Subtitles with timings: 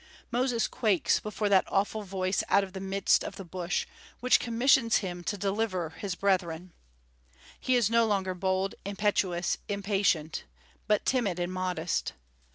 [0.31, 3.85] Moses quakes before that awful voice out of the midst of the bush,
[4.19, 6.71] which commissions him to deliver his brethren.
[7.59, 10.45] He is no longer bold, impetuous, impatient,
[10.87, 12.13] but timid and modest.